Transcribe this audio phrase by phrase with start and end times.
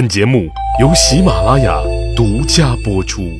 [0.00, 0.48] 本节目
[0.80, 1.78] 由喜马拉雅
[2.16, 3.38] 独家播出。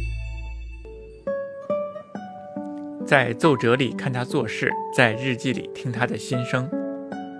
[3.07, 6.69] 在奏折里看他做事，在日记里听他的心声。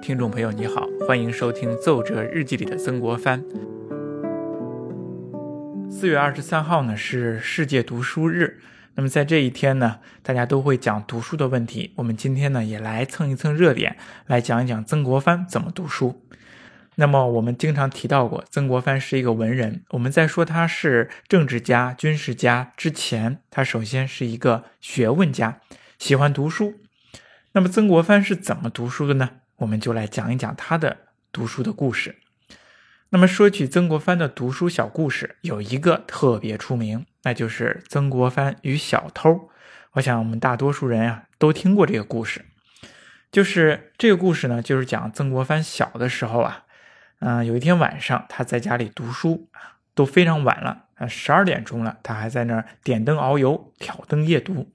[0.01, 3.45] 听众朋友，你好，欢迎收听《奏折日记里的曾国藩》。
[5.91, 8.59] 四月二十三号呢是世界读书日，
[8.95, 11.93] 那么在这一天呢，大家都会讲读书的问题。
[11.97, 16.23] 我们今天呢也来蹭一蹭热点，来讲一讲曾国藩怎么读书。
[16.97, 19.85] 那么我们经常提到过，曾国藩是一个文人。
[19.91, 25.61] 我们在说他是政治家、军事家之前，他首先是一个学问家，
[25.99, 26.75] 喜欢读书。
[27.53, 29.31] 那么曾国藩是怎么读书的呢？
[29.57, 30.99] 我们就来讲一讲他的
[31.33, 32.17] 读书的故事。
[33.11, 39.49] 那么说起曾国藩的读书小故事，有一个特别出名，那就是曾国藩与小偷。
[39.93, 42.45] 我想我们大多数人啊都听过这个故事。
[43.33, 46.65] 就是这个故事呢，就是讲曾国藩小的时候啊。
[47.21, 54.73] 嗯，有一天晚上，他在家里读书啊，都非常晚了啊，十二点钟了，他还在那儿点灯熬油、挑灯夜读。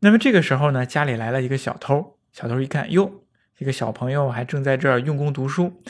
[0.00, 3.22] 那么这个时候呢，家里来了一个小偷，小偷一看，哟，
[3.58, 5.80] 一个小朋友还正在这儿用功读书，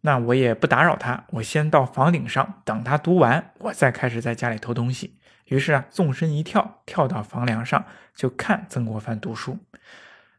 [0.00, 5.16] 那我也不打扰他，我先到房顶上等他读完，我再开始在家里偷东西。
[5.44, 7.84] 于是啊，纵身一跳，跳到房梁上，
[8.16, 9.58] 就看曾国藩读书。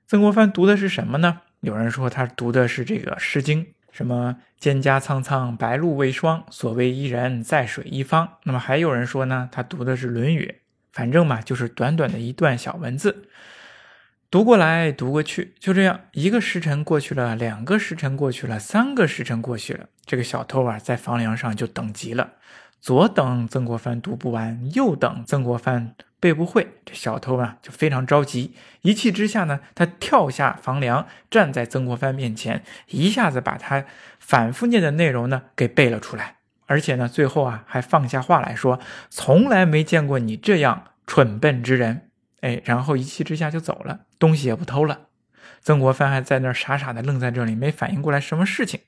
[0.05, 1.39] 曾国藩读的是什么呢？
[1.61, 3.63] 有人说他读的是这个《诗经》。
[3.91, 6.43] 什么蒹葭苍苍，白露为霜。
[6.49, 8.37] 所谓伊人，在水一方。
[8.43, 10.55] 那么还有人说呢，他读的是《论语》。
[10.93, 13.29] 反正嘛，就是短短的一段小文字，
[14.29, 19.87] 读过来读过去，就这样，一个时辰过去了，两个时辰过去了，三个时辰过去了。
[20.05, 22.33] 这个小偷啊，在房梁上就等急了，
[22.81, 25.95] 左等曾国藩读不完，右等曾国藩。
[26.19, 33.85] 背不会，这小偷啊就非常着急，一气之下呢，他跳下房梁，站在曾国藩面前，一下子把他
[34.19, 36.35] 反复念的内容呢给背了出来，
[36.67, 42.09] 而且呢，最后啊还放下话来说：“从来没见过你这样蠢笨之人。”
[42.41, 45.07] 哎，然后一气之下就走了，东西也不偷了。
[45.59, 48.81] 曾国藩还在那儿傻傻的愣在这里，没反应过来什么事情。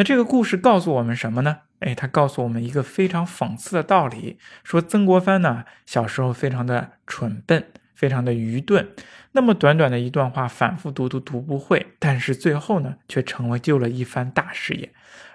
[0.00, 1.58] 那这个故事告诉我们什么呢？
[1.80, 8.88] 哎，他告诉我们一个非常讽刺的道理，说曾国藩呢小时候非常的蠢笨，非常的愚钝。
[9.32, 14.90] 那么短短的一段话，反复读读读不会，但是最后呢却成为就了一番大事业。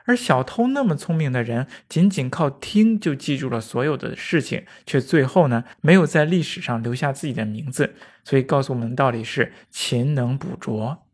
[0.06, 7.94] 而小偷那么聪明的人，仅仅靠听就记住了所有的事情，却最后呢没有在历史上留下自己的名字。
[8.24, 11.05] 所以告诉我们的道理是勤能补拙。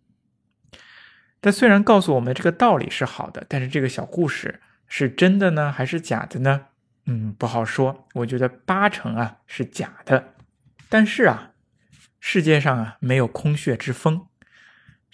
[1.41, 6.67] 但虽然告诉我们这个道理是好的，但是这个小故事是真的呢，还是假的呢？
[7.07, 8.07] 嗯，不好说。
[8.13, 10.35] 我觉得八成啊是假的。
[10.87, 11.53] 但是啊，
[12.19, 14.27] 世界上啊没有空穴之风。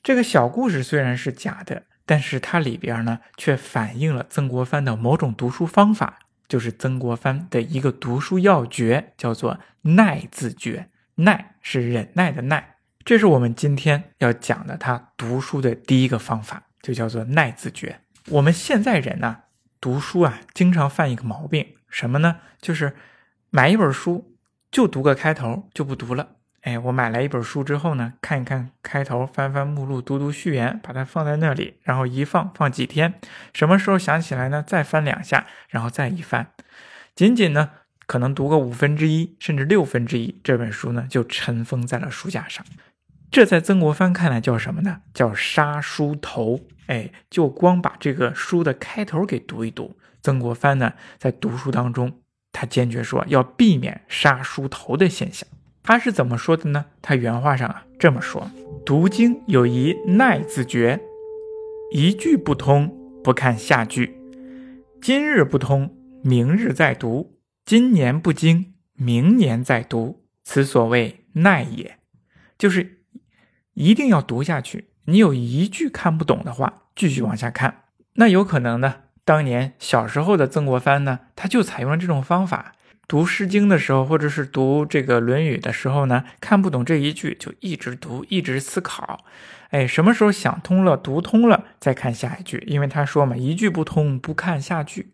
[0.03, 10.89] 这个小故事虽然是假的，但是它里边呢却反映了曾国藩的某种读书方法，就是曾国藩的一个读书要诀，叫做耐字诀。
[11.15, 12.76] 耐是忍耐的耐。
[13.07, 18.01] 这是我们今天要讲的，他读书的第一个方法就叫做耐字诀。
[18.31, 19.43] 我们现在人呢，
[19.79, 22.39] 读书啊，经常犯一个毛病，什么呢？
[22.59, 22.97] 就是
[23.49, 24.35] 买一本书
[24.69, 26.31] 就读个开头就不读了。
[26.63, 33.13] 哎，我买来一本书之后呢，看一看开头，翻翻目录，读读序言，把它放在那里，然后一放放几天，
[33.53, 34.61] 什么时候想起来呢？
[34.61, 36.47] 再翻两下，然后再一翻，
[37.15, 37.69] 仅仅呢，
[38.05, 42.65] 可能读个五分之一甚至六分之一，这本书呢就尘封在了书架上。
[43.29, 45.01] 这在曾国藩看来叫什么呢？
[45.13, 46.61] 叫杀书头。
[46.87, 49.97] 哎，就光把这个书的开头给读一读。
[50.21, 52.21] 曾国藩呢，在读书当中，
[52.53, 55.47] 他坚决说要避免杀书头的现象。
[55.83, 56.85] 他是怎么说的呢？
[57.01, 58.49] 他原话上啊这么说：
[58.85, 61.01] 读经有一耐字诀，
[61.91, 64.17] 一句不通不看下句，
[65.01, 65.93] 今日不通，
[66.23, 67.33] 明日再读；
[67.65, 70.23] 今年不精，明年再读。
[70.45, 71.97] 此所谓耐也，
[72.57, 72.96] 就是。
[73.77, 74.89] 一定要读下去。
[75.05, 77.83] 你有一句看不懂的话，继续往下看。
[78.15, 78.95] 那有可能呢？
[79.23, 82.73] 当年小时候的曾国藩呢，他就采用了这种方法。
[83.07, 89.23] 读《诗经》的时候，或者是读这个《论语》的时候呢，看不懂这一句，就一直读，一直思考。
[89.69, 92.63] 哎，什么时候想通了、读通了，再看下一句。
[92.65, 95.13] 因为他说嘛，一句不通，不看下句。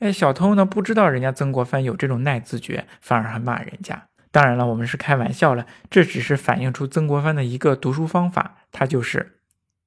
[0.00, 4.08] 哎，小偷呢，不知道人家曾国藩有这种耐字诀，反而还骂人家。
[4.34, 9.38] 当然了，我们是开玩笑了，这只是反映出曾国藩的一个读书方法，他就是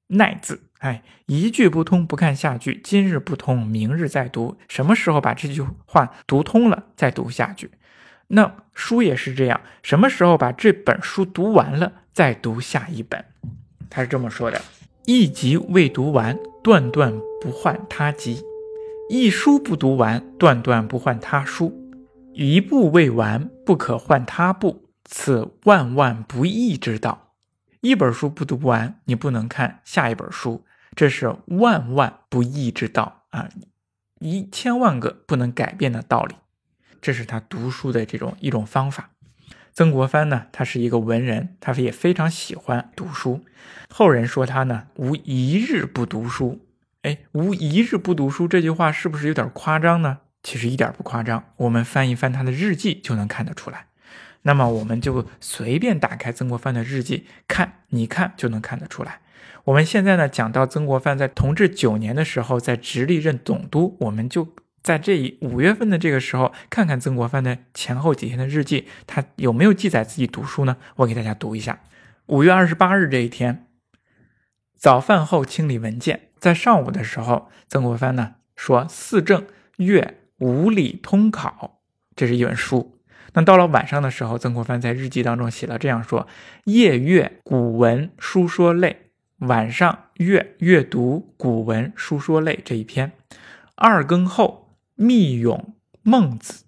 [0.06, 0.62] 耐字。
[0.78, 4.56] 哎，一句不通不看下句，今日不通，明日再读。
[4.66, 7.72] 什么时候把这句话读通了，再读下句。
[8.28, 13.22] 那书也是这样，什么时候把这本书读完了，再读下一本。
[13.90, 14.62] 他是这么说的：
[15.04, 17.12] 一集未读完，断断
[17.42, 18.42] 不换他集。
[19.10, 21.70] 一书不读完，断断不换他书；
[22.40, 24.92] 一步未完，不可换他步。
[25.04, 27.32] 此万万不义之道。
[27.80, 30.64] 一本书不读不完，你不能看下一本书，
[30.94, 33.48] 这是万万不义之道啊！
[34.20, 36.36] 一千万个不能改变的道理。
[37.02, 39.10] 这是他读书的这种一种方法。
[39.72, 43.44] 曾国藩呢，他是一个文人，他也非常喜欢读书。
[43.90, 46.64] 后人说他呢，无一日不读书。
[47.02, 50.18] 哎，无一日不读书这句话是不是有点夸张呢？
[50.48, 53.84] 其实一点不夸张，我们翻一翻他的日记就能看得出来。
[54.40, 59.20] 那么我们就随便打开曾国藩的日记看，你看就能看得出来。
[59.64, 64.54] 我们现在呢讲到曾国藩在同治九年的时候在直隶任总督，我们就。
[64.80, 70.78] 在这一五月份的这个时候，看看曾国藩的前后几天的日记，他有没有记载自己读书呢？
[70.96, 71.80] 我给大家读一下。
[72.26, 73.66] 五月二十八日这一天，
[74.78, 79.46] 早饭后清理文件，在上午的时候，曾国藩呢说《四正
[79.76, 81.80] 月五礼通考》，
[82.16, 82.98] 这是一本书。
[83.34, 86.26] 那到了晚上的时候，曾国藩在日记当中写了这样说：
[86.64, 93.12] 夜阅古文书说类，晚上阅阅读古文书说类这一篇。
[93.74, 94.66] 二更后。
[95.00, 96.64] 密咏孟子，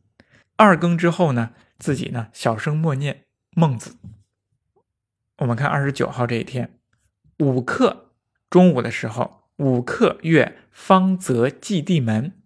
[0.55, 1.51] 二更之后呢，
[1.81, 3.25] 自己呢小声默念
[3.57, 3.97] 孟子。
[5.39, 6.79] 我们看二十九号这一天，
[7.41, 8.13] 五课
[8.49, 12.40] 中午的时候，五课阅方泽祭地门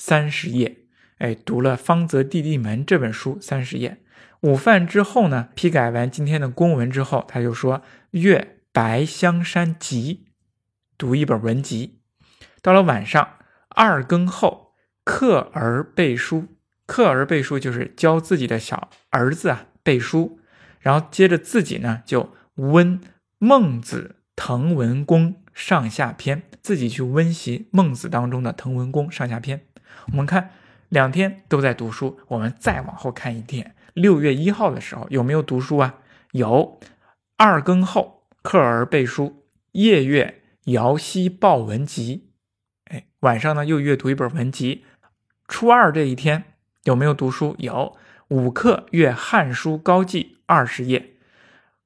[0.00, 0.78] 三十页，
[1.18, 3.98] 哎，读了方泽弟弟门这本书三十页。
[4.40, 7.82] 午饭之后呢，批改完今天的公文之后，他就说
[8.12, 10.24] 阅白香山集，
[10.96, 12.00] 读一本文集。
[12.62, 13.36] 到了晚上
[13.68, 14.70] 二更后。
[15.04, 16.46] 课儿背书，
[16.86, 20.40] 课儿背书就是教自己的小儿子啊背书，
[20.78, 22.98] 然后接着自己呢就温
[23.38, 29.66] 孟子滕文公上下篇，自己去温习孟子当中的滕文公上下篇。
[30.06, 30.50] 我们看
[30.88, 35.96] 两天都在读书，我们再往后看一天，六月一号的时候有没有读书啊？
[36.32, 36.80] 有，
[37.36, 42.30] 二更后课儿背书，夜月姚熙报文集，
[42.86, 44.84] 哎，晚上呢又阅读一本文集。
[45.48, 46.44] 初二这一天
[46.84, 47.56] 有没有读书？
[47.58, 47.96] 有，
[48.28, 51.16] 五课阅《汉书高记》二十页。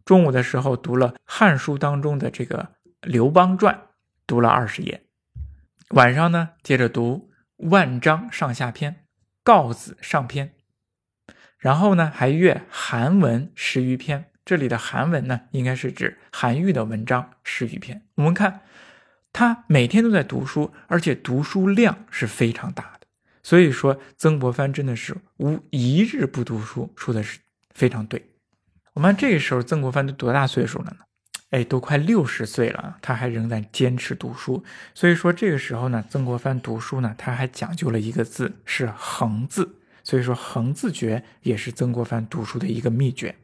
[0.05, 2.59] 中午的时候读了《汉书》当中的这个
[3.01, 3.75] 《刘邦传》，
[4.27, 5.03] 读了二十页。
[5.91, 8.93] 晚上呢，接着读《万章上下篇》
[9.43, 10.49] 《告子上篇》。
[11.59, 14.31] 然后呢，还阅韩文十余篇。
[14.45, 18.03] 这里的韩文呢，应该是指韩愈的文章十余篇。
[18.17, 18.61] 我们看，
[19.33, 23.07] 他每天都在读书，而且读书量是非常大的。
[23.43, 27.39] 所以说，曾国藩真的是无一日不读书，说的是
[27.71, 28.23] 非常对。
[28.93, 30.99] 我们这个时候，曾国藩都多大岁数了呢？
[31.55, 34.65] 哎，都快六十岁了，他还仍在坚持读书。
[34.93, 39.77] 所以说，这个时候呢，曾国藩读书呢，他还讲究了一个字，是横字。
[40.03, 43.37] 所以说，横字诀也是曾国藩读书的一个秘诀。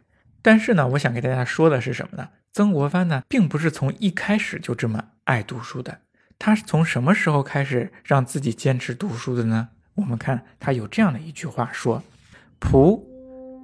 [0.43, 2.31] 但是呢，我想给大家说的是什么呢？
[2.53, 6.01] 曾国藩呢，并不是从一开始就这么爱读书的。
[6.37, 9.69] 他是从什么时候开始让自己坚持读书的呢？
[9.95, 12.03] 我们看他有这样的一句话说
[12.59, 13.01] ：“仆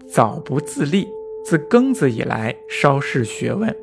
[0.08, 1.08] 早不自立，
[1.44, 3.74] 自庚子以来稍事学问。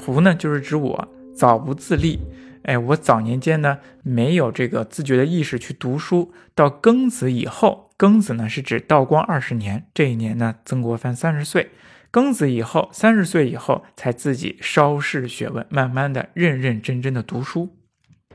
[0.00, 2.20] 仆呢，就是指我早不自立。
[2.62, 6.32] 哎，我早年间呢没有这个自觉的意识去读书。
[6.54, 11.70] 到庚子以后，庚子呢是指道光二十年，这一年呢曾国藩三十岁。
[12.12, 17.76] 庚子以后，三十岁以后才自己稍事学问，慢慢的认认真真的读书。”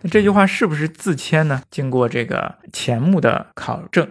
[0.02, 1.62] 那这句话是不是自谦呢？
[1.70, 4.10] 经过这个钱穆的考证，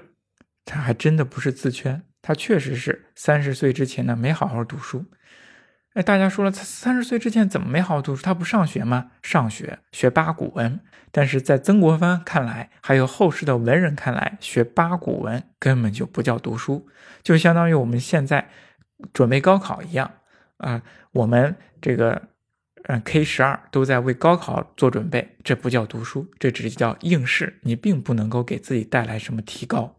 [0.64, 5.04] 他还真的不是自谦，他确实是三十岁之前呢没好好读书。
[5.94, 8.22] 哎，大家说了，他三十岁之前怎么没好好读书？
[8.22, 9.12] 他不上学吗？
[9.22, 10.80] 上学，学八股文。
[11.12, 16.88] 但是在曾国藩看来，还有后世的文人看来，学八股文根本就不叫读书，
[17.22, 18.48] 就相当于我们现在
[19.12, 20.10] 准备高考一样
[20.58, 20.82] 啊，
[21.12, 22.22] 我们这个。
[22.86, 27.58] 嗯，K 十二都在为高考做准备，这不叫读书，这只叫应试。
[27.62, 29.96] 你并不能够给自己带来什么提高。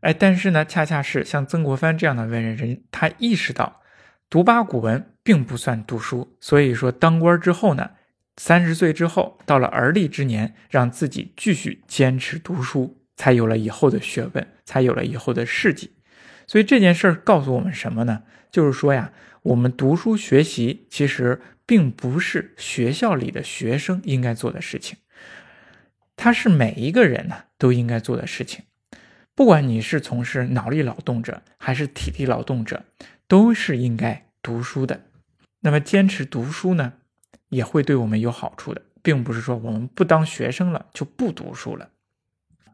[0.00, 3.82] 哎，但是呢，恰恰是像曾国藩这样的文人，人他意识到
[4.30, 6.36] 读八股文并不算读书。
[6.40, 7.90] 所以说，当官之后呢，
[8.36, 15.92] 三十岁之后，到了而立之年，让自己继续坚持读书，才有了以后的学问，才有了以后的事迹。
[16.46, 18.22] 所以这件事儿告诉我们什么呢？
[18.50, 21.40] 就是说呀，我们读书学习其实。
[21.68, 24.96] 并不是学校里的学生应该做的事情，
[26.16, 28.64] 它是每一个人呢都应该做的事情。
[29.34, 32.82] 不管你是从事脑力劳动者还是体力劳动者，
[33.28, 35.02] 都是应该读书的。
[35.60, 36.94] 那么坚持读书呢，
[37.50, 41.90] 也会对我们有好处的，并不是说我们不当学生了就不读书了。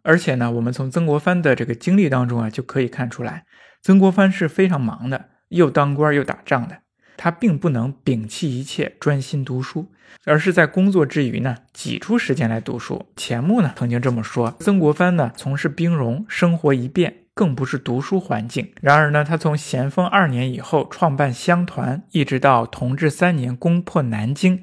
[0.03, 3.47] 而且呢，我们从曾国藩的这个经历当中啊，就可以看出来，
[3.83, 6.83] 曾国藩是非常忙的，又当官又打仗的，
[7.17, 9.91] 他并不能摒弃一切专心读书，
[10.27, 13.07] 而是在工作之余呢，挤出时间来读书。
[13.17, 18.73] 钱穆呢曾经这么说：曾国藩呢从事兵戎，生活一变，更不是读书环境。
[18.81, 24.63] 然而呢，他从咸丰二年以后创办乡团，一直到同治三年攻破南京。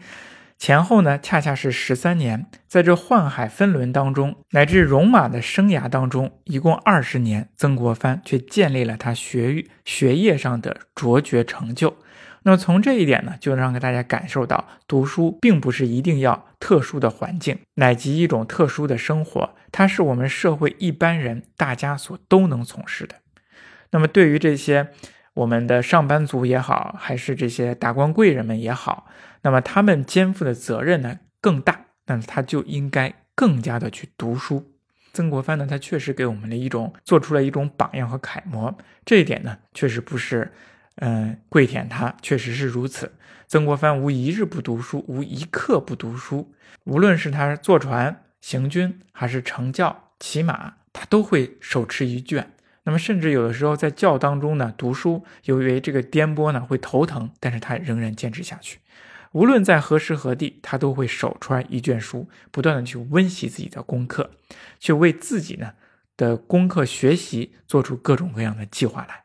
[0.58, 11.96] 前后呢，恰恰是十三年，在这宦海分轮当中，乃至戎马的生涯当中，一共二十年，曾国藩却建立了他学学业上的卓绝成就。
[12.43, 23.15] 那么从这一点呢，就能让大家感受到，读书并不是一定要特殊的环境，乃及一种特殊的生活，它是我们社会一般人大家所都能从事的。
[23.91, 24.89] 那么对于这些
[25.33, 29.07] 我们的上班族也好，还是这些达官贵人们也好。
[29.43, 34.71] 那么他们肩负的责任呢更大，那么他就应该更加的去读书。
[35.13, 40.51] 曾国藩呢，他确实给我们的一种做出了一种榜样和楷模，这一点呢确实不是，
[41.01, 43.12] 嗯，跪舔他，确实是如此。
[43.48, 46.53] 曾国藩无一日不读书，无一刻不读书，
[46.84, 52.53] 无论是他坐船行军，还是乘轿骑马，他都会手持一卷。
[52.84, 58.77] 那么甚至有的时候在轿当中呢读书，由于这个颠簸呢会头疼，但是他仍然坚持下去。
[59.31, 64.29] 无论在何时何地，他都会手揣一卷书，不断的去温习自己的功课，
[64.79, 65.74] 去为自己呢
[66.15, 69.21] 的功课学习做出各种各样的计划来。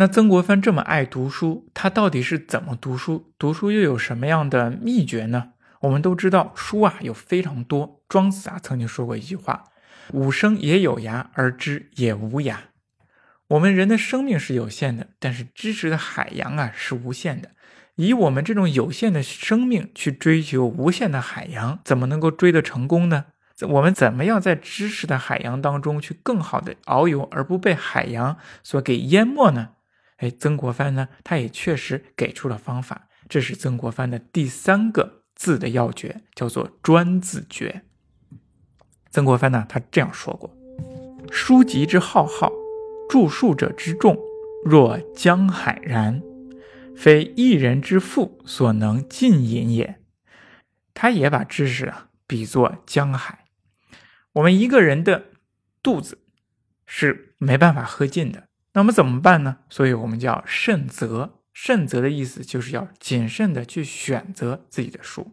[0.00, 3.32] 那曾国藩这么爱读书，他到底是怎么读书？
[3.36, 5.54] 读书又有什么样的秘诀呢？
[5.80, 8.00] 我们都知道，书啊有非常多。
[8.08, 9.64] 庄子啊曾经说过一句话
[10.14, 12.58] ：“吾生也有涯，而知也无涯。”
[13.48, 17.50] 我们人的生命是有限的，但是知识的海洋啊是无限的。
[17.96, 23.24] 以我们这种有限的生命去追求无限的海洋，怎么能够追得成功呢？
[23.70, 29.70] 我们怎么样在知识的海洋当中去更好的遨游，而不被海洋所给淹没呢？
[30.18, 33.08] 哎，曾国藩呢，他也确实给出了方法。
[33.28, 37.82] 这是曾国藩的第三个字的要诀，叫做专字诀。
[39.10, 40.54] 曾国藩呢，他这样说过
[41.30, 42.52] ：“书籍之浩浩，
[43.08, 44.18] 著述者之众，
[44.64, 46.22] 若江海然。”
[46.96, 50.00] 非一人之腹所能尽饮也。
[50.94, 53.44] 他也把知识啊比作江海，
[54.32, 55.26] 我们一个人的
[55.80, 56.18] 肚子
[56.86, 58.47] 是没办法喝尽的。
[58.78, 59.56] 那么怎么办呢？
[59.68, 61.34] 所以我们叫慎择。
[61.52, 65.32] 慎择的意思就是要谨慎的去选择自己的书，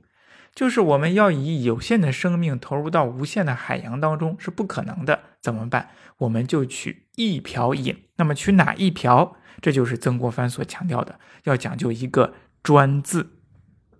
[0.56, 5.20] 就是我们要以有限的生命投入到无限的海洋当中是不可能的。
[5.40, 5.90] 怎么办？
[6.18, 7.96] 我们就取一瓢饮。
[8.16, 9.38] 那么取哪一瓢？
[9.62, 12.34] 这就是曾国藩所强调的，要讲究一个
[12.64, 13.30] 专字。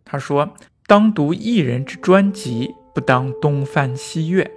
[0.04, 0.56] 他说
[0.88, 4.50] ：“当读一人之专辑，不当东翻西阅。”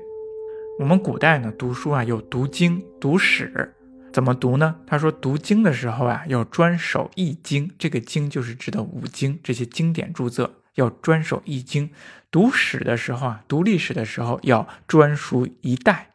[0.81, 3.75] 我们古代呢，读书啊，有读经、读史，
[4.13, 4.77] 怎么读呢？
[4.87, 11.91] 他说，读经的时候啊，要专守一经，这个经就是指的五经，这些经典著作要专守一经。
[12.31, 16.11] 读史的时候啊，读历史的时候要专书一代。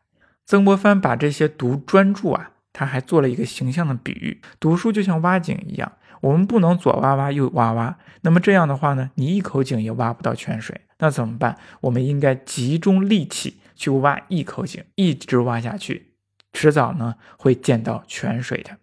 [0.45, 2.51] 曾国藩把这些读专注啊。
[2.75, 7.95] 他还做了一个形象的比喻：读书就像挖井一样，我们不能左挖挖右挖挖。
[8.21, 11.55] 那么这样的话呢，你一口井也挖不到泉水，那怎么办？
[11.81, 16.12] 我们应该集中力气去挖一口井，一直挖下去，
[16.53, 18.77] 迟早呢会见到泉水的。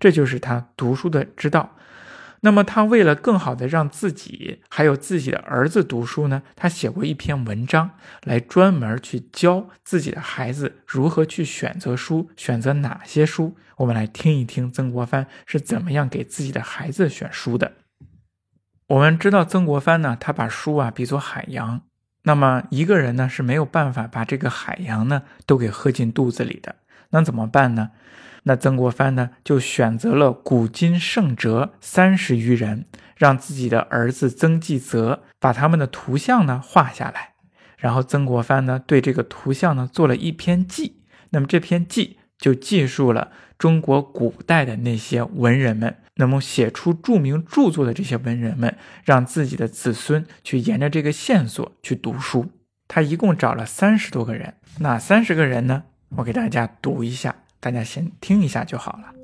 [0.00, 1.76] 这就是他读书的之道。
[2.44, 7.92] 那么他为了更好的让自己还有自己的儿子读书呢，他写过一篇文章
[8.24, 13.56] 来专门去教自己的孩子如何去选择书，选择哪些书。
[13.76, 17.74] 我们来听一听曾国藩是怎么样给自己的孩子选书的。
[18.88, 21.82] 我们知道曾国藩呢，他把书啊比作海洋，
[22.24, 26.74] 那么一个人呢是没有办法把这个海洋呢都给喝进肚子里的，
[27.12, 27.92] 那怎么办呢？
[28.42, 37.34] 那曾国藩呢，就选择了古今圣哲三十余人，让自己的儿子曾纪泽把他们的图像呢画下来，
[37.78, 52.50] 然后曾国藩呢对这个图像呢做了一篇记，那么这篇记就记述了中国古代的那些文人们，那么写出著名著作的这些文人们，让自己的子孙去沿着这个线索去读书。
[52.88, 55.84] 他一共找了三十多个人，哪三十个人呢？
[56.16, 57.34] 我给大家读一下。
[57.60, 59.14] 大家先听一下就好了。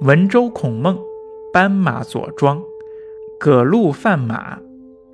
[0.00, 0.98] 文周孔孟，
[1.52, 2.62] 斑马左庄，
[3.38, 4.58] 葛路范马，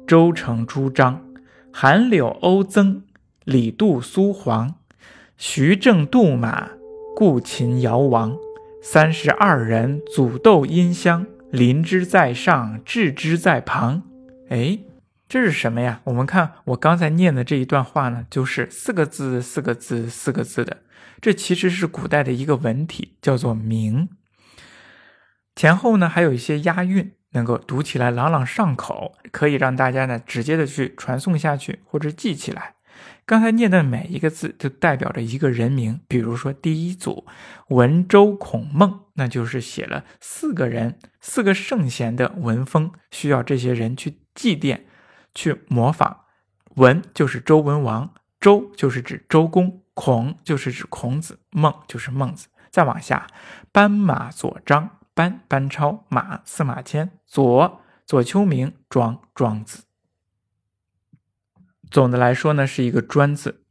[0.06, 1.24] 周成朱张，
[1.72, 3.02] 韩柳欧曾，
[3.44, 4.76] 李杜苏黄，
[5.36, 6.70] 徐正杜马，
[7.16, 8.36] 顾秦尧王，
[8.80, 14.02] 三十二人组斗音箱，临之在上，置之在旁。
[14.50, 14.78] 哎，
[15.30, 16.00] 这是什么呀？
[16.02, 20.78] 我们看我刚才念的这一段话呢，就是四个字、四个字、四个字的。
[21.20, 24.08] 这其实是古代的一个文体，叫做名。
[25.54, 32.74] 前后呢还有一些押韵，能够读起来朗朗上口，可以让大家呢直接的去传送下去或者记起来。
[33.24, 37.24] 刚才念的每一个字都代表着一个人名，比如说第一组
[37.68, 44.80] 文周孔孟，那就是写了四个人，四个圣贤的文风，需要这些人去祭奠。
[45.34, 46.16] 去模仿，
[46.76, 52.48] 文就是周文王，周就是指周公，孔就是指孔子，孟就是孟子。
[52.70, 53.26] 再往下，
[53.72, 59.84] 班马左张，班班超，马司马迁，左左丘明，庄庄子。
[61.90, 63.64] 总的来说呢，是一个专字。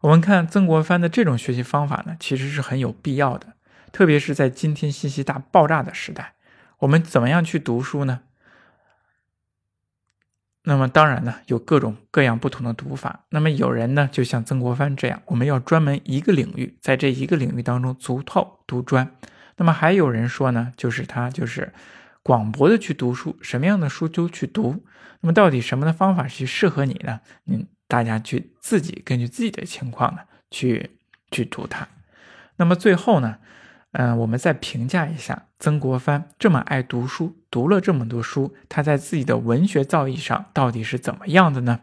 [0.00, 3.52] 我们看曾国藩的这种学习方法呢，其实是很有必要的，
[3.92, 6.34] 特别是在今天信息大爆炸的时代，
[6.78, 8.22] 我们怎么样去读书呢？
[10.70, 13.24] 那么当然呢，有各种各样不同的读法。
[13.30, 19.16] 那么有人呢，就像曾国藩这样，我们要专门一个领域，在这一个领域当中足透读专。
[19.56, 21.72] 那么还有人说呢，就是他就是
[22.22, 24.84] 广博的去读书，什么样的书都去读。
[25.22, 27.18] 那么到底什么的方法去适合你呢？
[27.46, 30.20] 嗯，大家去自己根据自己的情况呢，
[30.52, 30.92] 去
[31.32, 31.88] 去读它。
[32.58, 33.38] 那么最后呢？
[33.92, 41.80] 嗯，我们再评价一下曾国藩这么爱读书，读了这么多书，他在自己的文学造诣上到底是怎么样的呢？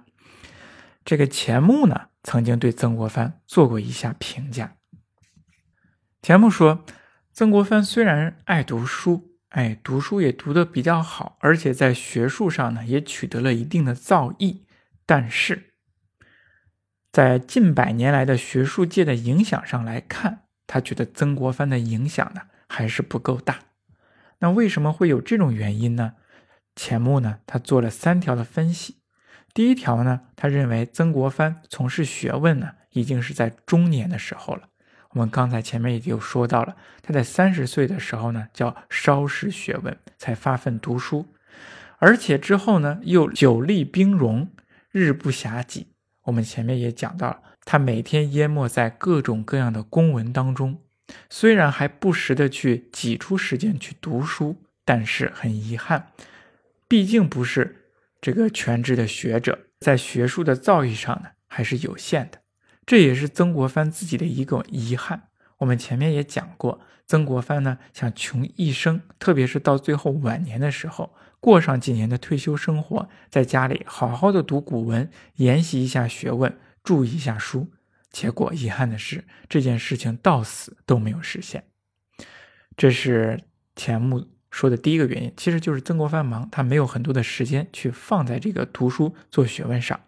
[1.04, 4.78] 这个钱穆呢，曾经对曾国藩做过一下评价。
[6.22, 6.86] 钱穆说，
[7.34, 14.64] 曾国藩虽然爱读书，哎，读书也读得比较好，而且在学术上呢也取得了一定的造诣，
[15.06, 15.74] 但是
[17.12, 20.47] 在近百年来的学术界的影响上来看。
[20.68, 23.60] 他觉得曾国藩的影响呢还是不够大，
[24.40, 26.14] 那为什么会有这种原因呢？
[26.76, 28.98] 钱穆呢，他做了三条的分析。
[29.54, 34.70] 第一条呢，他认为曾国藩从事学问呢已经是在中年的时候了。
[35.12, 41.26] 我们刚才前面已经说到了，他在三十岁的时候呢叫稍识学问，才发奋读书，
[41.98, 44.50] 而且之后呢又久历兵戎，
[44.92, 45.88] 日不暇己。
[46.24, 47.40] 我们前面也讲到了。
[47.70, 50.80] 他每天淹没在各种各样的公文当中，
[51.30, 56.08] 虽然还不时的去挤出时间去读书，但是很遗憾，
[56.88, 57.90] 毕竟不是
[58.22, 62.40] 这个全职的学者，在学术的造诣上呢还是有限的。
[62.86, 65.24] 这也是曾国藩自己的一个遗憾。
[65.58, 76.58] 我们前面也讲过，曾国藩呢想穷一生，特别是到最后晚年的时候，过上几年的退休生活，在家里好好的读古文，研习一下学问。
[76.88, 77.70] 注意一下书，
[78.12, 81.66] 结果遗憾的是，这件事情到死都没有实现。
[82.78, 83.44] 这是
[83.76, 90.00] 钱穆说的第一个原因，其实就是曾国藩忙，他没有很多的时间去放在这个读书做学问上。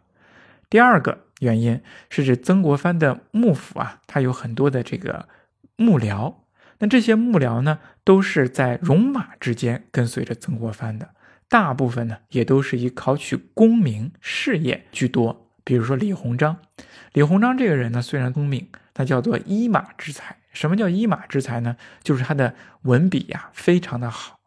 [0.69, 5.27] 第二个原因是指曾国藩的幕府啊，他有很多的这个
[5.75, 6.35] 幕僚，
[6.77, 11.09] 那这些幕僚呢，都是在戎马之间跟随着曾国藩的，
[11.49, 15.48] 大部分呢也都是以考取功名事业居多。
[15.63, 16.57] 比如说李鸿章，
[17.13, 20.37] 李鸿章这个人呢，虽然聪明，他叫做一马之才。
[20.51, 21.75] 什么叫一马之才呢？
[22.03, 24.39] 就是他的文笔呀，非常的好。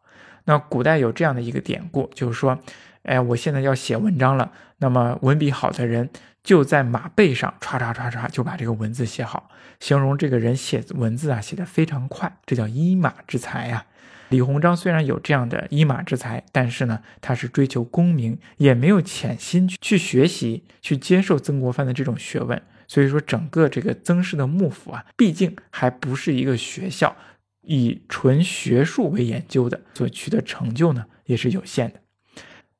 [0.45, 2.59] 那古代有这样的一个典故，就是说，
[3.03, 6.09] 哎，我现在要写文章了，那么文笔好的人
[6.43, 9.49] 就在马背上唰唰唰唰就把这个文字写好，
[9.79, 13.85] 形容这个人写文字啊写得非常快，这叫一马之才呀。
[14.33, 22.59] 李鸿章虽然有这样的一马之才，但是呢，他是追求功名，也没有潜心去去学习、去接受曾国藩的这种学问。
[22.87, 27.15] 所以说，整个这个曾氏的幕府啊，毕竟还不是一个学校，
[27.61, 31.99] 以纯学术为研究的，所取得成就呢，也是有限的。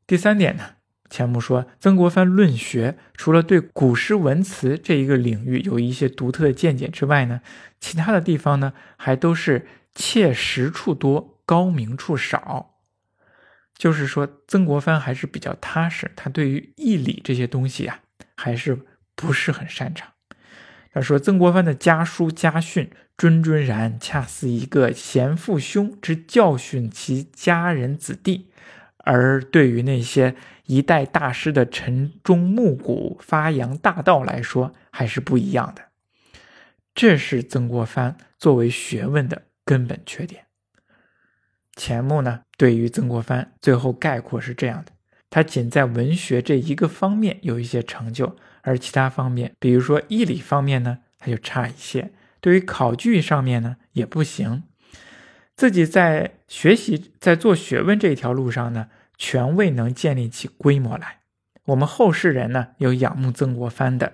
[0.07, 0.63] 第三点呢，
[1.11, 7.41] 钱穆说，曾国藩论学，除了对古诗文辞这一个领域有一些独特的见解之外呢，
[7.79, 11.29] 其他的地方呢，还都是切实处多。
[11.45, 12.75] 高明处少，
[13.75, 17.99] 就是说曾国藩还是比较踏实，他对于义理这些东西啊，
[18.35, 18.79] 还是
[19.15, 20.13] 不是很擅长。
[20.91, 28.51] 他说曾国藩的家书家训谆谆然，恰似一个贤父兄之教训其家人子弟，
[28.97, 30.35] 而对于那些
[30.67, 35.89] 一代大师的晨钟暮鼓发扬大道来说，还是不一样的。
[36.93, 40.45] 这是曾国藩作为学问的根本缺点。
[41.75, 44.91] 钱穆呢，对于曾国藩最后概括是这样的：
[45.29, 54.63] 他仅在文学这一个方面有一些成就，而其他方面，比如说义理方面呢，他就差一些；对于考据上面呢，也不行。
[55.55, 61.19] 自己在学习、在做学问这一条路上呢，全未能建立起规模来。
[61.65, 64.13] 我们后世人呢有仰慕曾国藩的，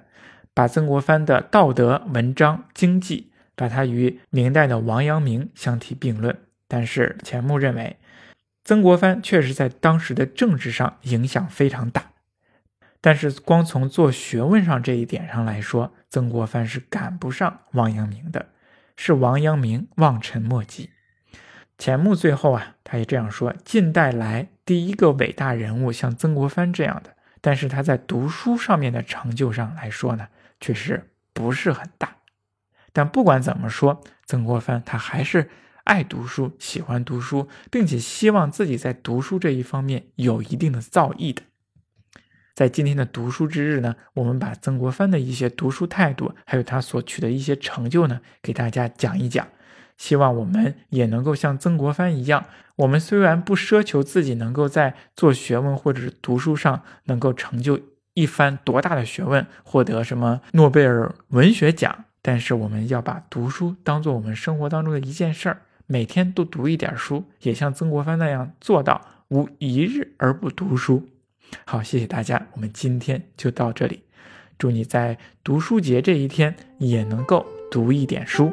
[0.54, 6.38] 把曾国藩的道德、文章、经济，把他与明代的王阳明相提并论。
[6.70, 7.98] 但是钱穆认为，
[8.64, 12.12] 曾国藩确实在当时的政治上影响非常大，
[13.02, 18.50] 但是光从做学问上这一点上来说，曾国藩是赶不上王阳明的，
[18.96, 20.92] 是王阳明望尘莫及。
[21.78, 27.16] 钱穆最后啊，他也这样说：近代来第一个伟大人物像曾国藩这样的。
[27.42, 30.28] 但是他在读书上面的成就上来说呢，
[30.60, 32.18] 确实不是很大。
[32.92, 35.50] 但不管怎么说，曾国藩他还是
[35.90, 41.42] 爱读书、喜欢读书，并且希望自己在读书这一方面有一定的造诣的。
[42.54, 49.48] 在今天的读书之日呢，我们把曾国藩的一些读书态度，还有他所取的一些成就呢，给大家讲一讲。
[49.98, 57.80] 希望我们也能够像曾国藩一样，我们虽然不奢求自己能够在做学问或者是读书上能够成就
[58.14, 71.10] 一番多大的学问，获得什么诺贝尔文学奖，但是我们要把读书当做我们生活当中的一件事儿，每天都读一点书，也像曾国藩那样做到无一日而不读书。
[71.66, 74.04] 好，谢谢大家，我们今天就到这里，
[74.60, 78.52] 祝你在读书节这一天也能够读一点书。